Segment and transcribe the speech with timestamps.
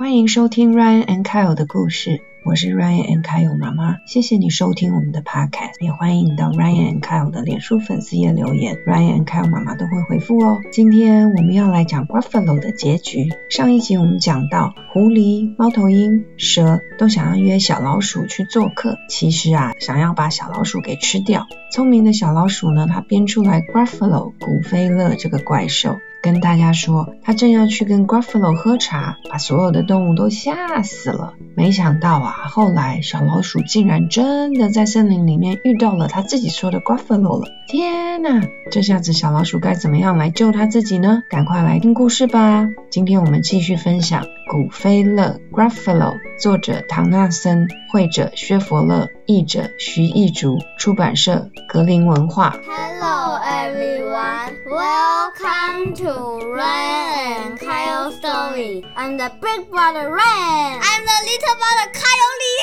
[0.00, 3.98] 欢迎收听 Ryan and Kyle 的故事，我是 Ryan and Kyle 妈妈。
[4.06, 10.58] 谢谢你收听我们的 Podcast，也欢迎你到 Ryan and Kyle 的脸书粉丝页留言，Ryan and Kyle 妈妈都会回复哦。
[10.72, 13.28] 今天我们要来讲 Gruffalo 的结局。
[13.50, 21.46] 上一集我们讲到，狐狸、猫头鹰、蛇都想要约小老鼠去做客，其实啊，想要把小老鼠给吃掉。
[21.74, 25.98] 聪明的小老鼠呢，它编出来 Gruffalo 古飞乐这个怪兽。
[26.22, 31.34] 跟大家说，他正要去跟 Gruffalo 喝茶，把所有的动物都吓死了。
[31.56, 37.48] 没想到啊，后来小老鼠竟然真的在森林里面遇到了他自己说的 Gruffalo 了。
[37.68, 41.22] 天哪，这下子小老鼠该怎么样来救他自己呢？
[41.28, 42.68] 赶快来听故事吧！
[42.90, 52.56] 今天我们继续分享《古菲勒 Gruffalo》，作者唐纳森，绘者薛佛勒，译者徐艺竹，出版社格林文化。
[52.66, 58.82] Hello everyone, welcome to Ryan and Kyle story.
[58.96, 60.80] I'm the big brother Ryan.
[60.80, 62.10] I'm the little brother Kyle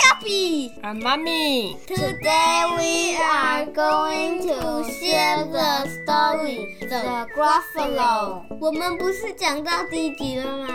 [0.03, 0.71] Happy.
[0.83, 1.77] I'm mommy.
[1.87, 8.43] Today we are going to share the story, The Gruffalo.
[8.59, 10.67] 我们不是讲到第一集了吗？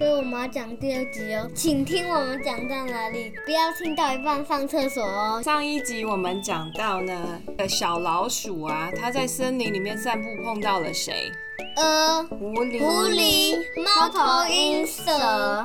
[0.00, 5.42] 所以我们要讲第二集哦，请听我们讲到哪里，不要听到一半上厕所哦。
[5.44, 11.30] 上一集我们讲到呢，小老鼠啊，它在森林里面散步碰到了谁？
[11.80, 12.78] 呃，狐狸。
[12.78, 15.10] 狐狸、猫头鹰、蛇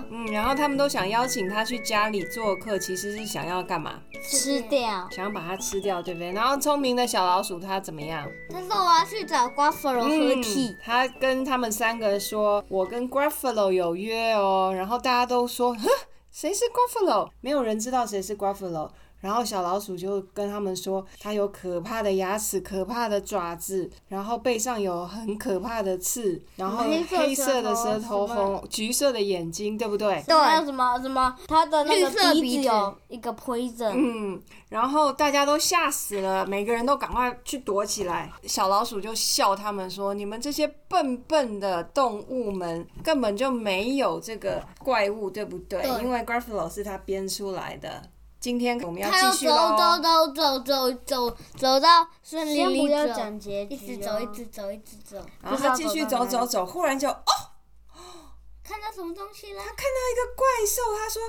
[0.09, 3.99] 嗯，然后他们都想邀请他去家里做客，其实是想要干嘛？
[4.23, 5.07] 吃掉。
[5.11, 6.31] 想要把它吃掉，对不对？
[6.31, 8.25] 然后聪明的小老鼠它怎么样？
[8.49, 10.69] 他说我要去找 Gruffalo 合体。
[10.69, 15.89] 嗯他跟他们三个说：“我跟 Gruffalo 有约哦。”然后大家都说：“呵，
[16.31, 18.89] 谁是 Gruffalo？” 没有人知道谁是 Gruffalo。
[19.25, 30.23] 然后小老鼠就跟他们说，它有可怕的牙齿、可怕的爪子，然后背上有很可怕的刺，然后黑色的舌头、红橘色的眼睛，对不对？
[30.27, 31.35] 对还有什么什么？
[31.47, 38.31] 它的那个鼻鼻子子有一个 poison，、嗯，然后大家都吓死了，每个人都赶快去躲起来。
[38.43, 45.81] 小老鼠就笑他们说：“你们这些笨笨的动物们，根本就没有这个怪物，对不对？
[45.81, 48.03] 对因为 Gruffalo 是他编出来的。
[48.45, 49.99] 今天我们要他要继续走走。
[50.03, 57.25] 走走走走走到森林里先不要走，讲结局、一直走一直走一直走，然后他继续走走走，忽然就哦，
[58.63, 59.59] 看到什么东西了？
[59.59, 61.23] 他看到一个怪兽，他说：“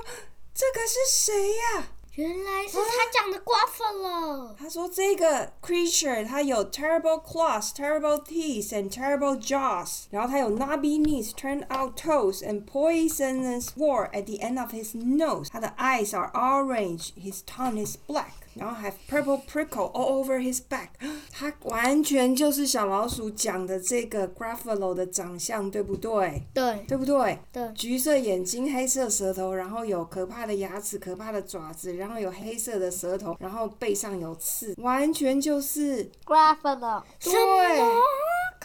[0.53, 4.54] 这个是谁呀、原来是他讲的 Gruffalo。
[4.54, 10.04] 他说这个 creature 它有 terrible claws, terrible teeth, and terrible jaws。
[10.10, 15.48] 然后它有 knobby knees, turned out toes, and poisonous wart at the end of his nose。
[15.50, 18.42] 它的 eyes are orange, his tongue is black。
[18.57, 20.87] 然后 have purple prickle all over his back。
[21.31, 26.43] 他完全就是小老鼠讲的这个 g r a f f a l o 的长相，对不对？
[26.53, 27.39] 对对不对？
[27.51, 37.33] 对橘色眼睛，黑色舌头，然后有可怕的牙齿、可怕的爪子，然后有黑色的舌头，然后背上有刺，完全就是 g r a f f a l o 对。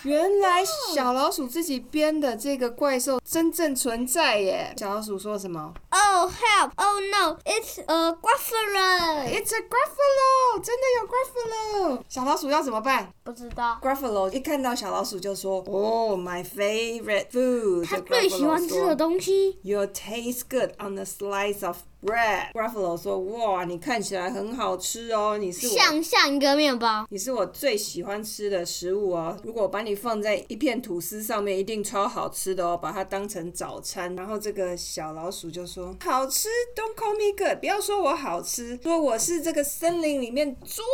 [0.04, 4.74] 原来小老鼠自己编的这个怪兽真正存在耶！
[4.76, 5.72] 小老鼠说什么
[6.14, 6.72] Oh help!
[6.76, 7.38] Oh no!
[7.46, 12.02] It's a Gruffalo.？It's a Gruffalo，真的有 Gruffalo。
[12.06, 13.78] 小老鼠要怎么办不知道。
[13.82, 19.58] ？Gruffalo 一看到小老鼠就说：“Oh, my favorite food。”他最喜欢吃的东西。
[19.62, 22.52] You taste good on a slice of bread.
[22.52, 29.34] Gruffalo 说：“哇，你看起来很好吃哦，你是我，像像一个面包，你是我最喜欢吃的食物哦。
[29.42, 32.76] 如果把你放在一片吐司上面，一定超好吃的哦。
[32.76, 40.84] 把它当成早餐。”然后这个小老鼠就说：“好吃，Don't call me good，不要说我好吃，说我是这个森林里面最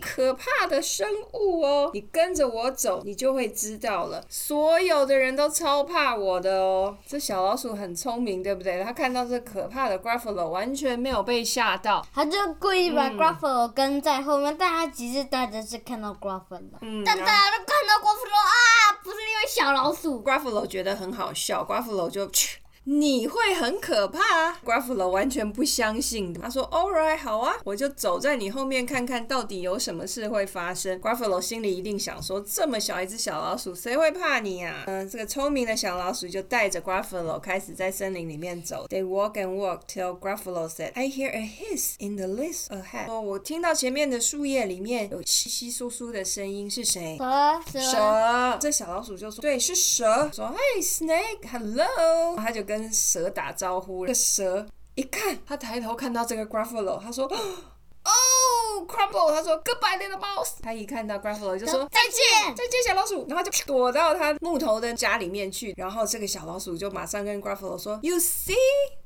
[0.00, 1.90] 可怕的生物哦。
[1.92, 4.24] 你跟着我走，你就会知道了。
[4.28, 6.96] 所有的人都超怕我的哦。
[7.04, 8.82] 这小老鼠很聪明，对不对？
[8.84, 12.06] 它看到这可怕的 Gruffalo，完全没有被吓到。
[12.14, 16.78] 它就故意把嗯 Gruffalo 跟在后面，但它其实大家是看到 Gruffalo。
[16.82, 20.22] 嗯，但大家都看到 Gruffalo 啊，不是因为小老鼠。
[20.22, 22.58] Gruffalo 觉得很好笑，Gruffalo 就去。
[22.84, 26.34] 你会很可怕、啊、，Gruffalo 完全不相信。
[26.34, 31.00] 他说：“All right，好啊，我就走在你后面看看到底有什么事会发生。
[31.00, 38.86] ”Gruffalo 心里一定想说：“这么小一只小老鼠，谁会怕你呀、啊？”嗯，这个聪明的小老鼠就带着 Gruffalo 开始在森林里面走。
[38.88, 47.16] They walk and walk till Gruffalo said, "I hear a hiss in the leaves ahead." 哦，我听到前面的树叶里面有稀稀疏疏的声音，是谁？
[47.72, 54.02] 蛇蛇蛇，这小老鼠就说：“对，是蛇。”说：“Hey snake，hello。”他就跟蛇打招呼。
[54.02, 54.64] 那个蛇
[54.94, 62.54] 一看，他抬头看到这个 Gruffalo，他说：“哦，Crumble。”他说：“Goodbye, little mouse。”他一看到 Gruffalo 就说：“再见。
[62.54, 65.74] 再见，小老鼠。”然后就躲到他木头的家里面去。
[65.76, 68.54] 然后这个小老鼠就马上跟 Gruffalo 说：“You see，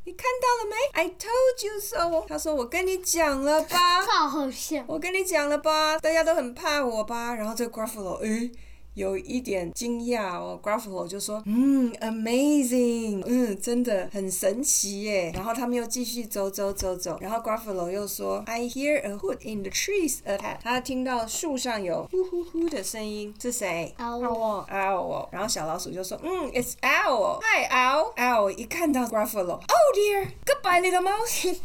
[0.04, 2.26] 你看到了没 I told you so。
[2.26, 4.82] 他说我跟你讲了吧， 超好笑。
[4.88, 7.34] 我跟你讲了吧，大家都很怕我吧。
[7.34, 8.50] 然后这个 Gruffalo，诶。
[8.96, 24.66] 有一点惊讶哦，Gruffalo 就说：“嗯，amazing，嗯，真的很神奇耶。”然后他们又继续走走走走，然后 Gruffalo 又说：“I hear a hoot in the trees ahead。”他听到树上有呼呼呼的声音，是谁？Owl。
[24.66, 25.28] Owl。
[25.30, 27.40] 然后小老鼠就说：“嗯，It's Owl。
[27.42, 28.14] Hi Owl。
[28.16, 29.60] Owl 一看到 Gruffalo，Oh
[29.94, 31.56] dear，Goodbye little mouse。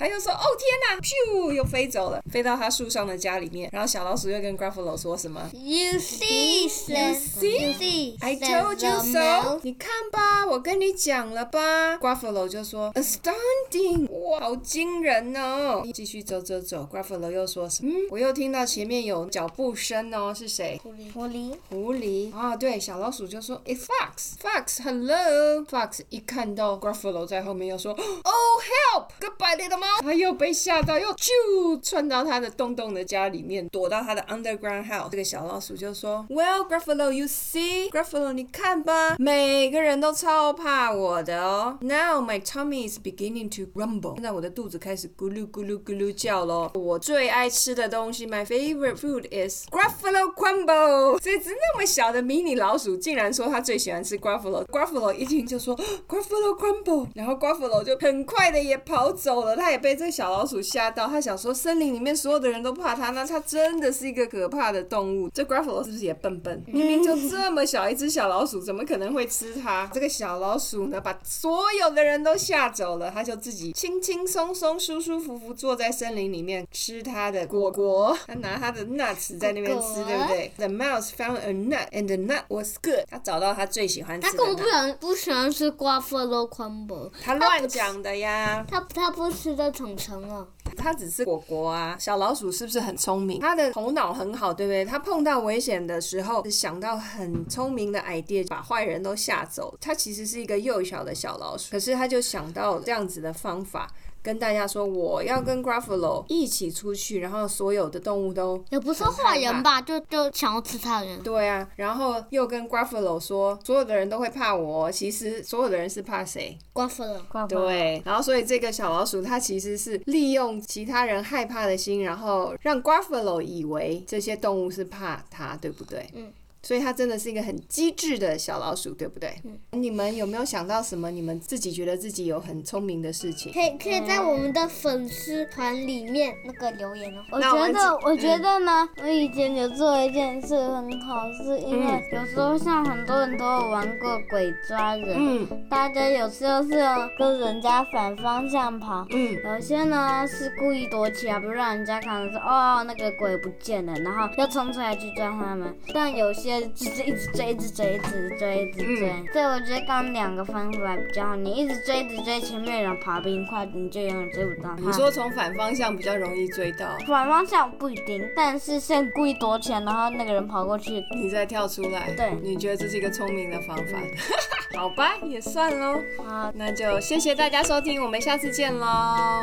[0.00, 3.68] 他又说：“哦天哪！”咻，又飞走了，飞到他树上的家里面。
[3.70, 9.60] 然后小老鼠又跟 Gruffalo 说什么？You see, you see, I told you so。
[9.62, 11.98] 你看吧，我跟你讲了吧。
[11.98, 14.08] Gruffalo 就说：“Astounding！
[14.10, 20.80] 哇，好惊人哦！”继续走走走，Gruffalo 又说：“嗯，我又听到前面有脚步声哦，是谁？
[20.82, 22.34] 狐狸，狐狸，狐狸。
[22.34, 29.10] 啊，对，小老鼠就说：“It's Fox, Fox, hello。” Fox 一看到 Gruffalo 在后面，又说：“Oh help!
[29.20, 35.10] Goodbye, little mouse。”他又被吓到，又啾窜到他的洞洞的家里面，躲到他的 underground house。
[35.10, 41.78] 这个小老鼠就说：“Well, Gruffalo, you see, Gruffalo，你看吧，每个人都超怕我的哦。
[41.80, 44.14] Now my tummy is beginning to rumble。
[44.14, 46.70] 现在我的肚子开始咕噜咕噜咕噜叫咯。
[46.74, 51.18] 我最爱吃的东西，my favorite food is Gruffalo crumble。
[51.20, 54.64] 这只那么小的迷你老鼠，竟然说他最喜欢吃 Gruffalo。
[54.66, 55.76] Gruffalo 一听就说
[56.08, 59.80] Gruffalo crumble，然后 Gruffalo 就很快的也跑走了，他也。
[59.80, 65.26] 被这小老鼠吓到，他想说森林里面所有的人都怕它，那它真的是一个可怕的动物。
[65.30, 66.62] 这 Gruffalo 是不是也笨笨？
[66.66, 69.90] 明明就这么小一只小老鼠，怎么可能会吃它？
[69.94, 78.14] 这个小老鼠呢，把所有的人都吓走了，它就自己轻轻松松、舒舒服服坐在森林里面吃它的果果。
[78.26, 83.06] 它拿它的 nuts 在那边吃，对不对？The mouse found a nut and the nut was good。
[83.08, 84.36] 它找到它最喜欢吃的。
[84.36, 87.10] 它根本不想不喜欢吃 Gruffalo crumble。
[87.22, 88.62] 它乱讲的呀。
[88.70, 89.70] 它它不吃的。
[89.80, 90.46] 宠成了，
[90.76, 91.96] 他只是果果啊。
[91.98, 93.40] 小老鼠是不是很聪明？
[93.40, 94.84] 他的头脑很好，对不对？
[94.84, 99.74] 他碰到危险的时候，想到很聪明的 idea，把坏人都吓走。
[99.80, 103.88] 他其实是一个幼小的小老鼠，可是他就想到这样子的方法。
[104.22, 111.22] 跟大家说，我要跟 Gruffalo 一起出去，然后所有的动物都也不是坏人吧，就就想要吃它人。
[111.22, 117.46] 对啊，然后又跟 Gruffalo 说，所有的人都会怕我，其实所有的人是怕谁？Gruffalo。
[117.48, 126.08] 对，然后所以这个小老鼠它其实是利用其他人害怕的心，然后让 Gruffalo 以为这些动物是怕它，对不对？
[126.14, 126.32] 嗯。
[126.62, 129.34] 所以它真的是一个很机智的小老鼠，对不对？
[129.44, 129.58] 嗯。
[129.72, 131.10] 你们有没有想到什么？
[131.10, 133.52] 你们自己觉得自己有很聪明的事情？
[133.52, 137.24] 可以可以在我们的粉丝团里面那个留言哦。
[137.32, 146.70] 我觉得我觉得呢，我以前有做一件事很好，是因为有时候像很多人都有玩过鬼抓人，嗯，大家有时候是
[147.18, 156.49] 跟人家反方向跑，嗯，有些呢是故意躲起来，不让人家看到说哦那个鬼不见了，然后要冲出来去抓他们，但有些。
[156.74, 159.12] 就是一直追，一直追，一直追，一直追。
[159.32, 161.36] 所以我觉得刚两个方法比较好。
[161.36, 164.74] 你一直追，一直追，前面人爬冰块，你就永远追不到。
[164.76, 166.96] 你说从反方向比较容易追到？
[167.06, 172.10] 反方向不一定，但是先故意躲起来，然后那个人跑过去，你再跳出来。
[172.16, 173.98] 对，你觉得这是一个聪明的方法？
[174.74, 176.00] 好吧，也算喽。
[176.26, 178.86] 好，那就谢谢大家收听，我们下次见喽。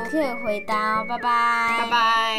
[0.09, 2.37] 可以回答，拜拜，拜拜。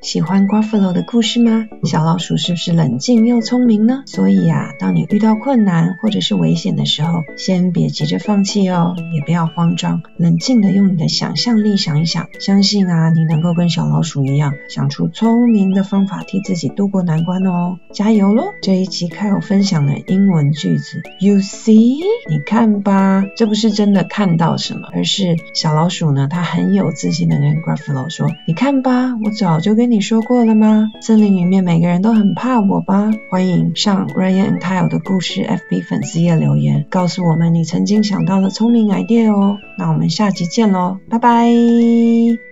[0.00, 1.68] 喜欢 Gruffalo 的故事吗？
[1.84, 3.62] 小老鼠是不是冷静又聪？
[3.62, 4.02] 明呢？
[4.06, 18.52] 所以呀，当你遇到困难或者是危险的时候，先别急着放弃哦，也不要慌张，冷静的用你的想象力想一想，相信啊，你能够跟小老鼠一样，想出聪明的方法替自己渡过难关哦，加油喽！
[18.60, 30.90] 这一期凯尔分享的英文句子，You see，咦你看吧，这不是真的看到什么，而是小老鼠呢，它很有自信的跟 Gruffalo 说，你看吧，我早就跟你说过了吗？
[31.00, 33.10] 森林里面每个人都很怕我吧？
[33.30, 33.72] 欢迎。
[33.74, 39.58] 上 Ryan and Kyle 的故事 FB 粉丝页留言，告诉我们你曾经想到的聪明 idea 哦。
[39.78, 42.51] 那我们下集见喽，拜拜。